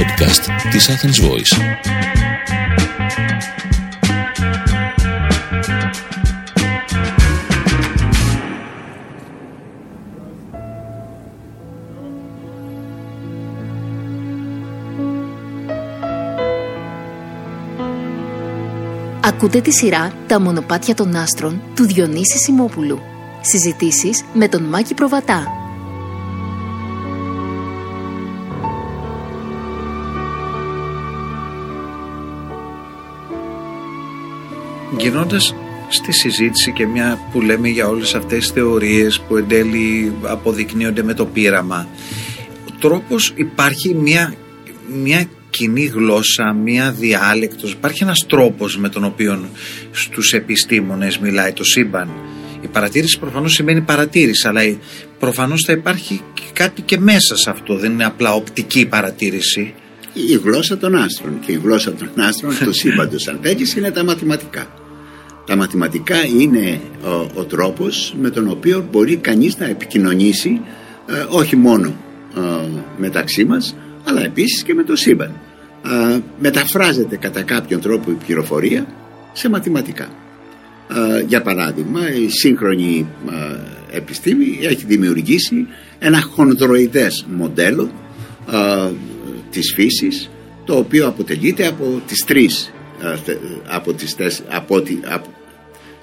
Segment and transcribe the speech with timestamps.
[0.00, 1.60] podcast της Athens Voice.
[19.24, 22.98] Ακούτε τη σειρά «Τα μονοπάτια των άστρων» του Διονύση Σιμόπουλου.
[23.40, 25.59] Συζητήσεις με τον Μάκη Προβατά.
[34.98, 35.54] Γινώντας
[35.88, 41.02] στη συζήτηση και μια που λέμε για όλες αυτές τις θεωρίες που εν τέλει αποδεικνύονται
[41.02, 41.88] με το πείραμα
[42.68, 44.34] ο τρόπος υπάρχει μια,
[45.02, 49.48] μια κοινή γλώσσα, μία διάλεκτος, υπάρχει ένας τρόπος με τον οποίο
[49.92, 52.10] στους επιστήμονες μιλάει το σύμπαν.
[52.60, 54.60] Η παρατήρηση προφανώς σημαίνει παρατήρηση, αλλά
[55.18, 56.20] προφανώς θα υπάρχει
[56.52, 59.74] κάτι και μέσα σε αυτό, δεν είναι απλά οπτική παρατήρηση.
[60.12, 64.04] Η γλώσσα των άστρων και η γλώσσα των άστρων του σύμπαντος αν θέλεις είναι τα
[64.04, 64.79] μαθηματικά.
[65.50, 70.60] Τα μαθηματικά είναι ο, ο τρόπος με τον οποίο μπορεί κανείς να επικοινωνήσει
[71.06, 71.94] ε, όχι μόνο
[72.36, 75.32] ε, μεταξύ μας αλλά επίσης και με το σύμπαν.
[76.40, 78.86] μεταφράζεται κατά κάποιον τρόπο η πληροφορία
[79.32, 80.08] σε μαθηματικά.
[81.26, 83.06] για παράδειγμα, η σύγχρονη
[83.90, 85.66] επιστήμη έχει δημιουργήσει
[85.98, 87.90] ένα χονδροειδές μοντέλο
[89.50, 90.30] της φύσης
[90.64, 92.72] το οποίο αποτελείται από τις τρεις
[93.68, 94.16] από τις,
[94.48, 95.28] από, από,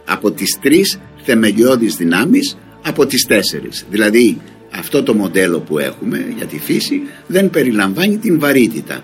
[0.08, 4.41] από τις τρεις θεμελιώδεις δυνάμεις από τις τέσσερις δηλαδή
[4.72, 9.03] αυτό το μοντέλο που έχουμε για τη φύση δεν περιλαμβάνει την βαρύτητα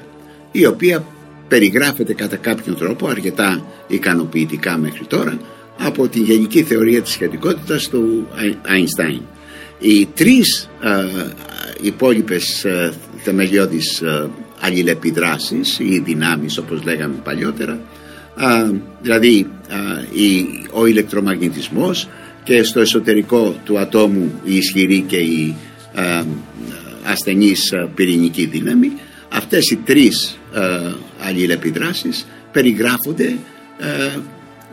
[0.52, 1.06] η οποία
[1.48, 5.38] περιγράφεται κατά κάποιον τρόπο αρκετά ικανοποιητικά μέχρι τώρα
[5.80, 8.28] από τη γενική θεωρία της σχετικότητας του
[8.66, 9.22] Einstein.
[9.80, 11.06] Οι τρεις ε,
[11.82, 14.30] υπόλοιπες ε, θεμελιώδεις ε,
[14.60, 17.82] αλληλεπιδράσεις ή δυνάμεις όπως λέγαμε παλιότερα
[19.02, 19.48] δηλαδή
[20.72, 22.08] ο ηλεκτρομαγνητισμός
[22.44, 25.56] και στο εσωτερικό του ατόμου η ισχυρή και η
[25.96, 26.24] ε,
[27.04, 28.92] ασθενής ε, πυρηνική δύναμη
[29.34, 33.36] αυτές οι τρεις ε, αλληλεπιδράσεις περιγράφονται
[33.80, 34.18] ε,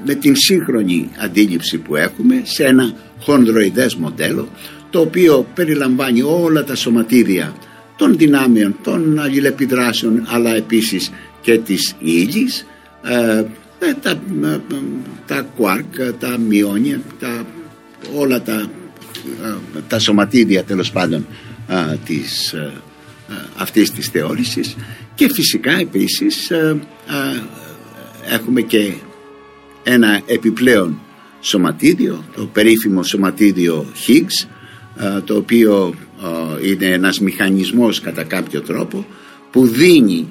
[0.04, 4.48] με την σύγχρονη αντίληψη που έχουμε σε ένα χονδροειδές μοντέλο
[4.90, 7.54] το οποίο περιλαμβάνει όλα τα σωματίδια
[7.96, 11.10] των δυνάμεων, των αλληλεπιδράσεων αλλά επίσης
[11.40, 12.64] και της ύλης ε,
[14.02, 14.20] τα,
[15.26, 17.46] τα κουάρκ, τα μειόνια, τα
[18.14, 18.70] όλα τα,
[19.88, 21.26] τα σωματίδια τέλος πάντων
[22.04, 22.54] της,
[23.56, 24.76] αυτής της θεώρησης.
[25.14, 26.50] Και φυσικά επίσης
[28.30, 28.92] έχουμε και
[29.82, 31.00] ένα επιπλέον
[31.40, 34.48] σωματίδιο το περίφημο σωματίδιο Higgs
[35.24, 35.94] το οποίο
[36.64, 39.06] είναι ένας μηχανισμός κατά κάποιο τρόπο
[39.50, 40.28] που δίνει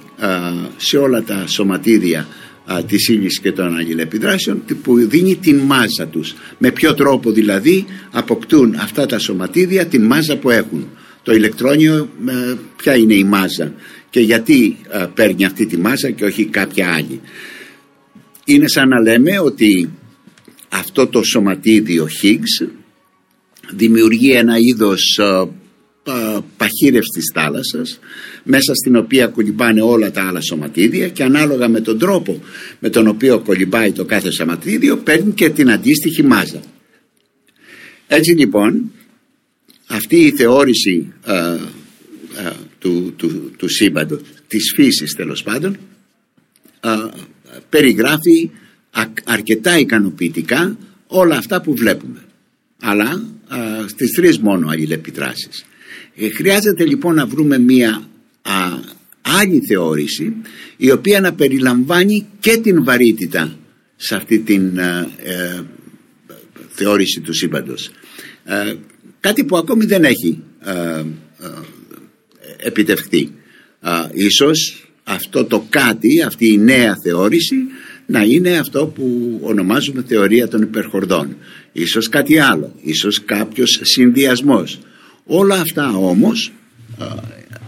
[0.77, 2.27] σε όλα τα σωματίδια
[2.73, 6.35] α, της ύλης και των αλληλεπιδράσεων που δίνει την μάζα τους.
[6.57, 10.87] Με ποιο τρόπο δηλαδή αποκτούν αυτά τα σωματίδια την μάζα που έχουν.
[11.23, 13.73] Το ηλεκτρόνιο ε, ποια είναι η μάζα
[14.09, 17.21] και γιατί ε, παίρνει αυτή τη μάζα και όχι κάποια άλλη.
[18.45, 19.89] Είναι σαν να λέμε ότι
[20.69, 22.67] αυτό το σωματίδιο Higgs
[23.73, 25.19] δημιουργεί ένα είδος
[26.09, 27.99] ε, παχύρευση της θάλασσας
[28.43, 32.41] μέσα στην οποία κολυμπάνε όλα τα άλλα σωματίδια και ανάλογα με τον τρόπο
[32.79, 36.61] με τον οποίο κολυμπάει το κάθε σωματίδιο παίρνει και την αντίστοιχη μάζα.
[38.07, 38.91] Έτσι λοιπόν
[39.87, 41.13] αυτή η θεώρηση
[42.79, 45.77] του, του, του σύμπαντος, της φύσης τέλος πάντων
[47.69, 48.49] περιγράφει
[49.23, 50.77] αρκετά ικανοποιητικά
[51.07, 52.19] όλα αυτά που βλέπουμε
[52.81, 55.65] αλλά α, στις τρεις μόνο αλληλεπιδράσεις
[56.15, 58.07] ε, χρειάζεται λοιπόν να βρούμε μία
[59.21, 60.35] άλλη θεώρηση
[60.77, 63.57] η οποία να περιλαμβάνει και την βαρύτητα
[63.95, 65.61] σε αυτή την ε, ε,
[66.69, 67.91] θεώρηση του σύμπαντος.
[69.19, 70.43] κάτι που ακόμη δεν έχει
[72.57, 73.31] επιτευχθεί.
[74.13, 77.55] ίσως αυτό το κάτι, αυτή η νέα θεώρηση
[78.05, 81.37] να είναι αυτό που ονομάζουμε θεωρία των υπερχορδών.
[81.71, 84.79] Ίσως κάτι άλλο, ίσως κάποιος συνδυασμός
[85.31, 86.51] Όλα αυτά όμως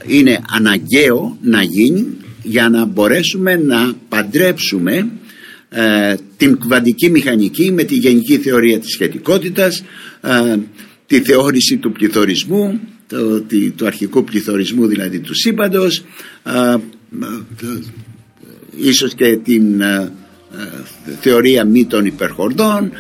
[0.08, 2.08] είναι αναγκαίο να γίνει
[2.44, 5.10] για να μπορέσουμε να παντρέψουμε
[5.69, 9.84] ε, την κβαντική μηχανική με τη γενική θεωρία της σχετικότητας
[10.22, 10.58] ε,
[11.06, 13.42] τη θεώρηση του πληθωρισμού το,
[13.75, 16.04] του αρχικού πληθωρισμού δηλαδή του σύμπαντος
[16.44, 16.75] ε,
[18.78, 19.81] ίσως και την
[21.19, 22.92] θεωρία μη των υπερχορδών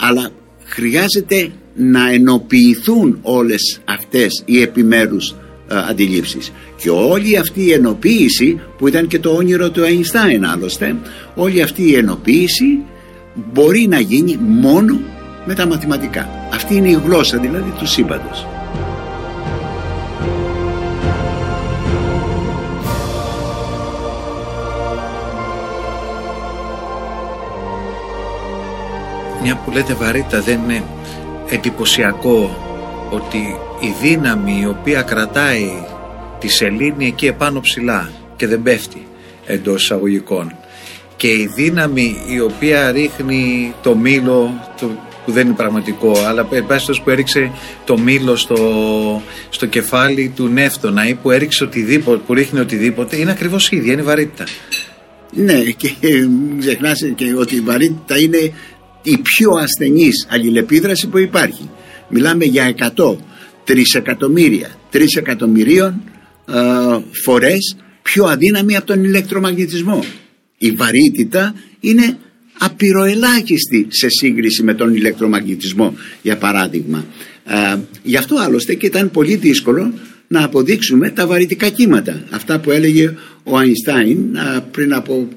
[0.00, 0.30] αλλά
[0.64, 5.34] χρειάζεται να ενοποιηθούν όλες αυτές οι επιμέρους
[5.68, 6.52] ε, αντιλήψεις.
[6.76, 10.96] Και όλη αυτή η ενοποίηση που ήταν και το όνειρο του Αϊνστάιν άλλωστε
[11.34, 12.78] όλη αυτή η ενοποίηση
[13.52, 15.00] μπορεί να γίνει μόνο
[15.46, 16.28] με τα μαθηματικά.
[16.52, 18.46] Αυτή είναι η γλώσσα δηλαδή του σύμπαντος.
[29.42, 30.82] Μια που λέτε βαρύτητα δεν είναι
[31.48, 32.56] εντυπωσιακό
[33.10, 35.70] ότι η δύναμη η οποία κρατάει
[36.38, 39.06] τη σελήνη εκεί επάνω ψηλά και δεν πέφτει
[39.46, 40.54] εντός εισαγωγικών
[41.16, 44.90] και η δύναμη η οποία ρίχνει το μήλο το,
[45.24, 47.52] που δεν είναι πραγματικό αλλά που έριξε
[47.84, 53.30] το μήλο στο, στο κεφάλι του Νεύτωνα ή που έριξε οτιδήποτε, που ρίχνει οτιδήποτε είναι
[53.30, 54.44] ακριβώς η ίδια, είναι η βαρύτητα.
[55.30, 55.92] Ναι και
[56.58, 58.52] ξεχνάς και ότι η βαρύτητα είναι
[59.06, 61.70] η πιο ασθενής αλληλεπίδραση που υπάρχει.
[62.08, 63.16] Μιλάμε για 100
[63.64, 66.02] τρισεκατομμύρια τρισεκατομμυρίων
[66.48, 66.54] ε,
[67.24, 70.04] φορές πιο αδύναμη από τον ηλεκτρομαγνητισμό.
[70.58, 72.18] Η βαρύτητα είναι
[72.58, 77.06] απειροελάχιστη σε σύγκριση με τον ηλεκτρομαγνητισμό για παράδειγμα.
[77.44, 79.92] Ε, γι' αυτό άλλωστε και ήταν πολύ δύσκολο
[80.28, 82.24] να αποδείξουμε τα βαρυτικά κύματα.
[82.30, 85.28] Αυτά που έλεγε ο Αϊνστάιν ε, πριν από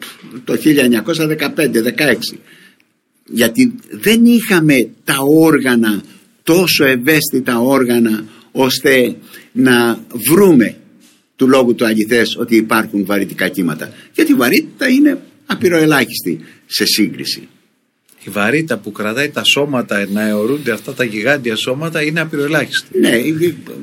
[0.44, 2.38] το 1915-16
[3.31, 6.04] γιατί δεν είχαμε τα όργανα
[6.44, 9.16] τόσο ευαίσθητα όργανα ώστε
[9.52, 10.00] να
[10.30, 10.76] βρούμε
[11.36, 13.94] του λόγου του αληθές ότι υπάρχουν βαρυτικά κύματα.
[14.14, 17.48] Γιατί η βαρύτητα είναι απειροελάχιστη σε σύγκριση.
[18.24, 23.00] Η βαρύτητα που κρατάει τα σώματα να αιωρούνται αυτά τα γιγάντια σώματα είναι απειροελάχιστη.
[23.00, 23.10] Ναι,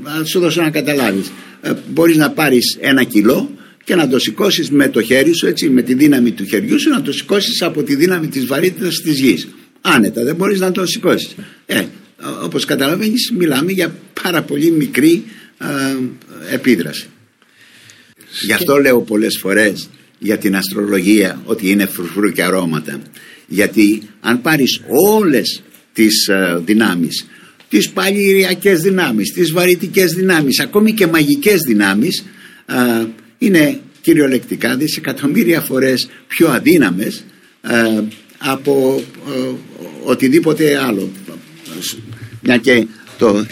[0.03, 1.33] θα σου δώσω να καταλάβεις.
[1.61, 3.51] Ε, μπορείς να πάρεις ένα κιλό
[3.87, 6.91] και να το σηκώσεις με το χέρι σου, έτσι, με τη δύναμη του χεριού σου,
[6.91, 9.49] να το σηκώσεις από τη δύναμη της βαρύτητας της γης.
[9.81, 11.35] Άνετα, δεν μπορείς να το σηκώσεις.
[11.67, 11.85] Ε,
[12.43, 15.25] όπως καταλαβαίνεις μιλάμε για πάρα πολύ μικρή
[16.51, 17.07] επίδραση.
[18.47, 19.89] Γι' αυτό λέω πολλές φορές
[20.19, 23.01] για την αστρολογία ότι είναι φρουφρού και αρώματα.
[23.47, 25.63] Γιατί αν πάρεις όλες
[25.93, 27.27] τις α, δυνάμεις,
[27.69, 32.25] τις παλιριακές δυνάμεις, τις βαρυτικές δυνάμεις, ακόμη και μαγικές δυνάμεις,
[33.39, 37.25] είναι κυριολεκτικά δισεκατομμύρια φορές πιο αδύναμες
[38.39, 39.03] από
[40.05, 41.11] οτιδήποτε άλλο.
[42.43, 42.87] Μια και
[43.19, 43.47] το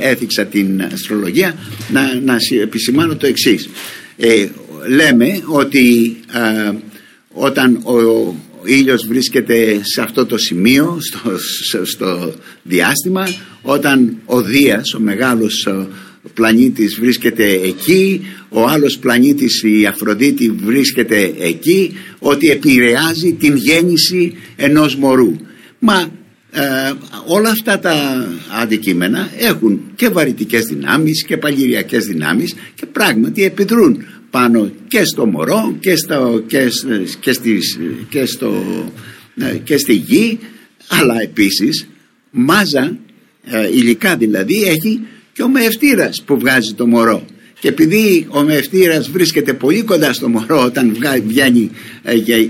[0.00, 1.54] έθιξα την αστρολογία
[1.88, 3.68] να, να επισημάνω το εξής.
[4.16, 4.46] Ε,
[4.88, 6.16] λέμε ότι
[7.28, 8.34] όταν ο, ο
[8.64, 11.38] ήλιος βρίσκεται σε αυτό το σημείο στο,
[11.84, 13.28] στο διάστημα
[13.62, 15.68] όταν ο Δίας ο μεγάλος
[16.34, 24.96] πλανήτης βρίσκεται εκεί ο άλλος πλανήτης η Αφροδίτη βρίσκεται εκεί ότι επηρεάζει την γέννηση ενός
[24.96, 25.36] μωρού.
[25.78, 26.10] Μα
[26.50, 26.92] ε,
[27.26, 28.26] όλα αυτά τα
[28.62, 35.76] αντικείμενα έχουν και βαρυτικές δυνάμεις και παλιριακές δυνάμεις και πράγματι επιδρούν πάνω και στο μωρό
[35.80, 36.68] και, στο, και,
[37.20, 37.78] και, στις,
[38.08, 38.64] και, στο,
[39.36, 40.38] ε, και στη γη.
[40.88, 41.88] Αλλά επίσης
[42.30, 42.98] μάζα
[43.44, 45.00] ε, υλικά δηλαδή έχει
[45.36, 47.24] και ο μεευτήρας που βγάζει το μωρό.
[47.60, 50.96] Και επειδή ο μεευτήρας βρίσκεται πολύ κοντά στο μωρό όταν
[51.26, 51.70] βγαίνει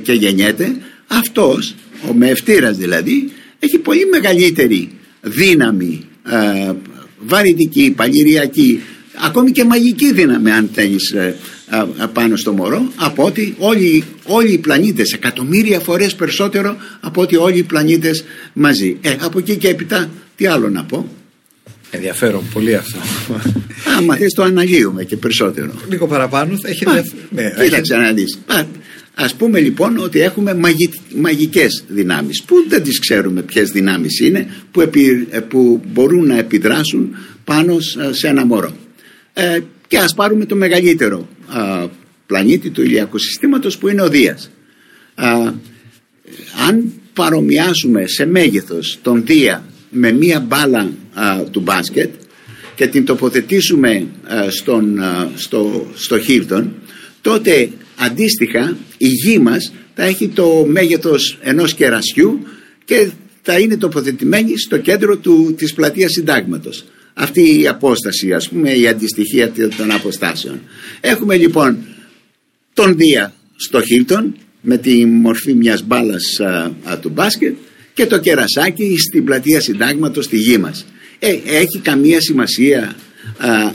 [0.03, 1.75] και γεννιέται αυτός
[2.11, 4.91] ο μεευτήρας δηλαδή έχει πολύ μεγαλύτερη
[5.21, 6.73] δύναμη ε,
[7.19, 8.81] βαρυτική, παλιριακή
[9.15, 11.37] ακόμη και μαγική δύναμη αν θέλεις ε,
[11.71, 17.37] ε, πάνω στο μωρό από ότι όλοι, όλοι οι πλανήτες εκατομμύρια φορές περισσότερο από ότι
[17.37, 18.97] όλοι οι πλανήτες μαζί.
[19.01, 21.09] Ε, από εκεί και έπειτα τι άλλο να πω;
[21.91, 22.99] Ενδιαφέρον πολύ αυτό.
[23.99, 25.73] Άμα θες το αναλύουμε και περισσότερο.
[25.89, 26.85] Λίγο παραπάνω θα έχει
[27.31, 28.39] Ναι, κοίταξε να δεις.
[29.15, 34.49] Ας πούμε λοιπόν ότι έχουμε μαγι, μαγικές δυνάμεις που δεν τις ξέρουμε ποιες δυνάμεις είναι
[34.71, 37.77] που, επι, ε, που μπορούν να επιδράσουν πάνω
[38.11, 38.77] σε ένα μωρό.
[39.33, 41.29] Ε, και ας πάρουμε το μεγαλύτερο
[42.27, 44.51] πλανήτη του ηλιακού συστήματος που είναι ο Δίας.
[46.69, 50.91] αν παρομοιάσουμε σε μέγεθος τον Δία με μία μπάλα
[51.51, 52.11] του μπάσκετ
[52.75, 54.07] και την τοποθετήσουμε
[54.49, 55.01] στον,
[55.35, 56.73] στο, στο Χίλτον
[57.21, 62.43] τότε αντίστοιχα η γη μας θα έχει το μέγεθος ενός κερασιού
[62.85, 63.11] και
[63.43, 66.85] θα είναι τοποθετημένη στο κέντρο του, της πλατείας συντάγματος.
[67.15, 70.61] Αυτή η απόσταση ας πούμε η αντιστοιχεία των αποστάσεων.
[71.01, 71.79] Έχουμε λοιπόν
[72.75, 76.23] τον Δία στο Χίλτον με τη μορφή μιας μπάλας
[77.01, 77.55] του μπάσκετ
[77.95, 80.87] και το κερασάκι στην πλατεία συντάγματος στη γη μας.
[81.19, 82.97] Ε, έχει καμία σημασία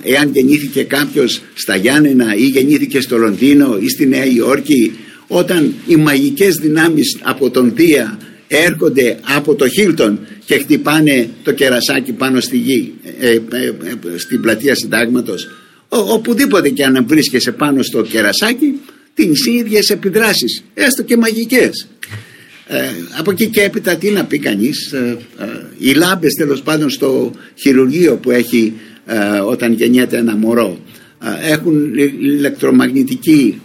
[0.03, 4.91] εάν γεννήθηκε κάποιος στα Γιάννενα ή γεννήθηκε στο Λονδίνο ή στη Νέα Υόρκη
[5.27, 12.12] όταν οι μαγικές δυνάμεις από τον Δία έρχονται από το Χίλτον και χτυπάνε το κερασάκι
[12.12, 15.48] πάνω στη γη ε, ε, ε, στην πλατεία συντάγματος.
[15.88, 18.79] Οπουδήποτε και αν βρίσκεσαι πάνω στο κερασάκι
[19.13, 21.88] τις ίδιες επιδράσεις έστω και μαγικές
[22.68, 25.46] ε, από εκεί και έπειτα τι να πει κανείς ε, ε,
[25.77, 28.74] οι λάμπες τέλος πάντων στο χειρουργείο που έχει
[29.06, 30.80] ε, όταν γεννιέται ένα μωρό
[31.41, 33.62] έχουν ηλεκτρομαγνητική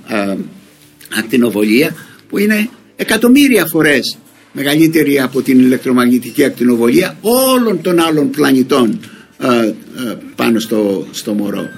[1.18, 1.96] ακτινοβολία
[2.28, 4.18] που είναι εκατομμύρια φορές
[4.52, 9.00] μεγαλύτερη από την ηλεκτρομαγνητική ακτινοβολία όλων των άλλων πλανητών
[10.36, 11.68] πάνω στο, στο μωρό.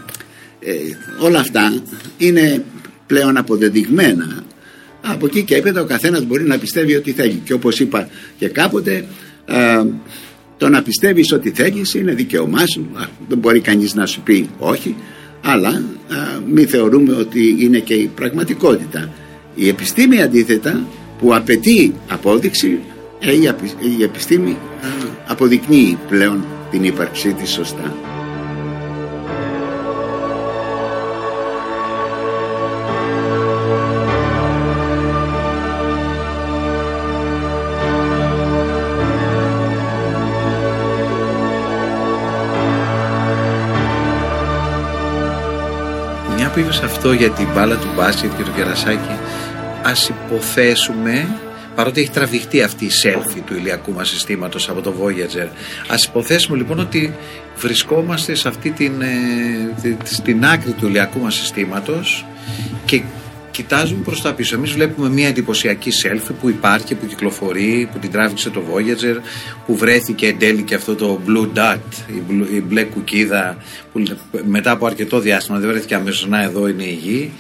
[1.20, 1.82] όλα αυτά
[2.18, 2.64] είναι
[3.06, 4.44] πλέον αποδεδειγμένα
[5.12, 7.40] από εκεί και έπειτα ο καθένας μπορεί να πιστεύει ό,τι θέλει.
[7.44, 9.04] Και όπως είπα και κάποτε
[10.56, 12.86] το να πιστεύεις ό,τι θέλεις είναι δικαίωμά σου.
[13.28, 14.96] Δεν μπορεί κανείς να σου πει όχι
[15.44, 15.82] αλλά
[16.52, 19.12] μην θεωρούμε ότι είναι και η πραγματικότητα.
[19.54, 20.86] Η επιστήμη αντίθετα
[21.18, 22.78] που απαιτεί απόδειξη
[23.20, 23.32] ε,
[23.98, 24.56] η επιστήμη
[25.26, 28.17] αποδεικνύει πλέον την ύπαρξή της σωστά.
[46.68, 49.18] Σε αυτό για την μπάλα του μπάσκετ και το κερασάκι
[49.82, 51.28] ας υποθέσουμε
[51.74, 55.48] παρότι έχει τραβηχτεί αυτή η selfie του ηλιακού μας συστήματος από το Voyager
[55.88, 57.14] ας υποθέσουμε λοιπόν ότι
[57.56, 62.26] βρισκόμαστε σε αυτή την, ε, στην άκρη του ηλιακού μας συστήματος
[62.84, 63.02] και
[63.62, 64.56] κοιτάζουμε προς τα πίσω.
[64.56, 69.16] Εμείς βλέπουμε μια εντυπωσιακή selfie που υπάρχει, που κυκλοφορεί, που την τράβηξε το Voyager,
[69.66, 71.78] που βρέθηκε εν τέλει και αυτό το Blue Dot,
[72.52, 73.62] η, μπλε κουκίδα,
[73.92, 74.02] που
[74.46, 77.32] μετά από αρκετό διάστημα δεν βρέθηκε αμέσως να εδώ είναι η Γη.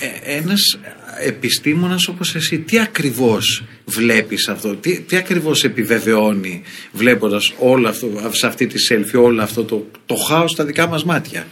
[0.00, 0.78] Ε, ένας
[1.24, 6.62] επιστήμονας όπως εσύ, τι ακριβώς βλέπεις αυτό, τι, τι ακριβώς επιβεβαιώνει
[6.92, 11.04] βλέποντας όλο αυτό, σε αυτή τη selfie, όλο αυτό το, το χάος στα δικά μας
[11.04, 11.46] μάτια;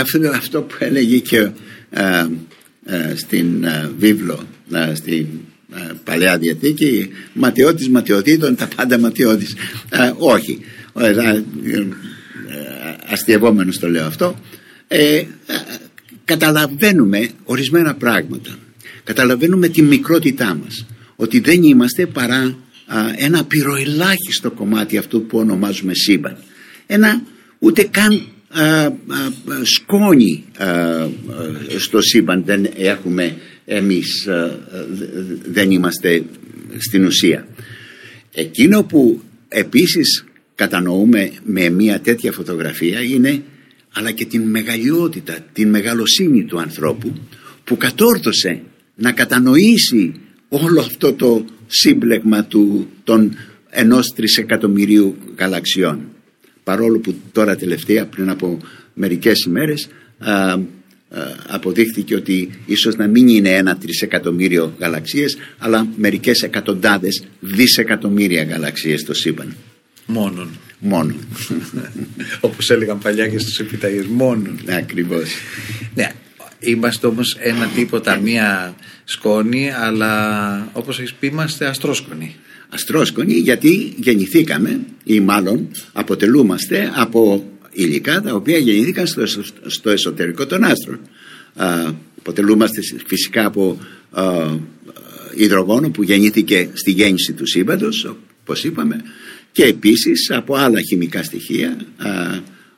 [0.00, 1.50] αυτό, αυτό που έλεγε και ε,
[1.90, 2.28] ε,
[3.16, 5.26] στην ε, βίβλο, ε, στην
[6.04, 7.08] Παλαιά Διαθήκη.
[7.32, 9.54] Ματιώτης ματιωτήτων τα πάντα ματιώτης.
[10.18, 10.60] Όχι.
[13.10, 14.38] Αστειευόμενος το λέω αυτό.
[16.24, 18.58] Καταλαβαίνουμε ορισμένα πράγματα.
[19.04, 22.56] Καταλαβαίνουμε τη μικρότητά μας ότι δεν είμαστε παρά
[23.16, 26.36] ένα πυροελάχιστο κομμάτι αυτού που ονομάζουμε σύμπαν.
[26.86, 27.22] Ένα
[27.58, 28.26] ούτε καν
[29.62, 30.44] σκόνη
[31.78, 34.28] στο σύμπαν δεν έχουμε εμείς
[35.44, 36.24] δεν είμαστε
[36.78, 37.46] στην ουσία.
[38.34, 40.24] Εκείνο που επίσης
[40.54, 43.42] κατανοούμε με μια τέτοια φωτογραφία είναι
[43.92, 47.12] αλλά και την μεγαλειότητα την μεγαλοσύνη του ανθρώπου
[47.64, 48.62] που κατόρθωσε
[48.94, 50.14] να κατανοήσει
[50.48, 53.36] όλο αυτό το σύμπλεγμα του, των
[53.70, 56.00] ενός τρισεκατομμυρίου γαλαξιών
[56.68, 58.58] παρόλο που τώρα τελευταία πριν από
[58.94, 60.56] μερικές ημέρες α,
[61.46, 69.14] αποδείχθηκε ότι ίσως να μην είναι ένα τρισεκατομμύριο γαλαξίες αλλά μερικές εκατοντάδες δισεκατομμύρια γαλαξίες στο
[69.14, 69.56] σύμπαν.
[70.06, 70.48] Μόνον.
[70.78, 71.16] Μόνον.
[72.48, 74.06] Όπως έλεγαν παλιά και στους επιταγές.
[74.06, 74.58] Μόνον.
[74.68, 75.30] Ακριβώς.
[75.94, 76.12] Ναι.
[76.60, 82.36] Είμαστε όμως ένα τίποτα, μία σκόνη, αλλά όπως έχεις πει είμαστε αστρόσκονοι
[82.68, 89.26] αστρόσκονοι γιατί γεννηθήκαμε ή μάλλον αποτελούμαστε από υλικά τα οποία γεννήθηκαν στο,
[89.66, 91.00] στο εσωτερικό των άστρων.
[91.54, 93.78] Α, αποτελούμαστε φυσικά από
[94.10, 94.46] α,
[95.34, 99.02] υδρογόνο που γεννήθηκε στη γέννηση του σύμπαντος όπως είπαμε
[99.52, 102.10] και επίσης από άλλα χημικά στοιχεία α,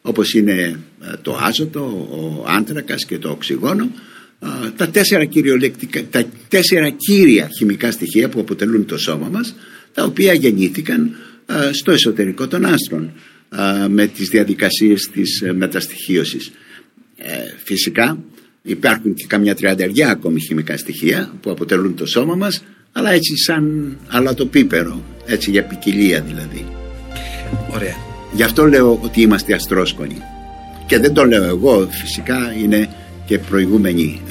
[0.02, 0.78] όπως είναι
[1.22, 3.90] το άζωτο, ο άνθρακας και το οξυγόνο
[4.76, 5.28] τα τέσσερα,
[6.10, 9.54] τα τέσσερα κύρια χημικά στοιχεία που αποτελούν το σώμα μας
[9.94, 11.16] τα οποία γεννήθηκαν
[11.72, 13.12] στο εσωτερικό των άστρων
[13.88, 16.52] με τις διαδικασίες της ε, μεταστοιχίωσης.
[17.16, 17.32] Ε,
[17.64, 18.18] φυσικά
[18.62, 23.96] υπάρχουν και καμιά τριανταριά ακόμη χημικά στοιχεία που αποτελούν το σώμα μας αλλά έτσι σαν
[24.08, 26.66] αλατοπίπερο, έτσι για ποικιλία δηλαδή.
[27.74, 27.94] Ωραία.
[28.32, 30.16] Γι' αυτό λέω ότι είμαστε αστρόσκονοι.
[30.86, 32.88] Και δεν το λέω εγώ, φυσικά είναι
[33.26, 34.22] και προηγούμενοι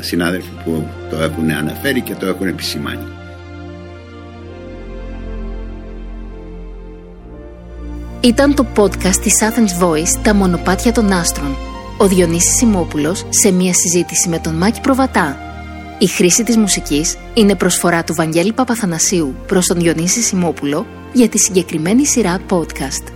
[0.00, 3.06] συνάδελφοι που το έχουν αναφέρει και το έχουν επισημάνει.
[8.20, 11.56] Ήταν το podcast της Athens Voice «Τα μονοπάτια των άστρων».
[11.98, 15.38] Ο Διονύσης Σιμόπουλος σε μια συζήτηση με τον Μάκη Προβατά.
[15.98, 21.38] Η χρήση της μουσικής είναι προσφορά του Βαγγέλη Παπαθανασίου προς τον Διονύση Σιμόπουλο για τη
[21.38, 23.15] συγκεκριμένη σειρά podcast.